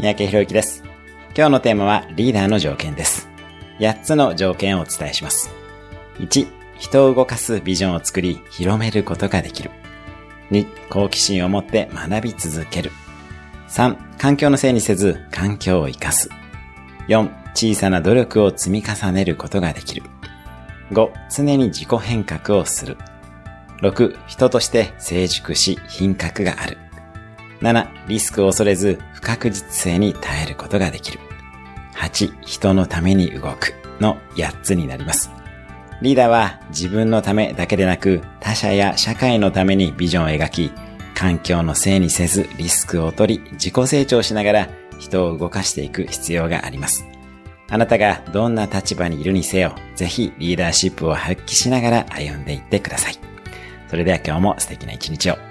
[0.00, 0.82] 三宅博之です。
[1.36, 3.28] 今日のテーマはリーダーの条件です。
[3.80, 5.50] 8つの条件をお伝えします。
[6.20, 9.70] 1、人を動かすビジョンを作り、広めることができる。
[10.52, 12.92] 2、好奇心を持って学び続ける。
[13.68, 16.30] 3、環境のせいにせず、環境を生かす。
[17.08, 20.04] 4、小さな努力を積み重ねることができる。
[20.92, 22.96] 5、常に自己変革をする。
[23.82, 26.78] 6、人として成熟し品格がある。
[27.60, 31.20] 7、リスクを恐れず不確実性に耐えることができる。
[31.94, 35.30] 8、人のために動くの8つになります。
[36.02, 40.72] リーダーは自分のためだけでなく他者や社会のためにビジョンを描き、
[41.14, 47.04] 環境のせいにせずリスクを取り自己成長しながら人を動かしていく必要があります。
[47.68, 53.18] あなたがどんな立場にいるにせよ、ぜひリーダーシップを発揮しながら歩んでいってください。
[53.88, 55.49] それでは今日も素敵な一日を。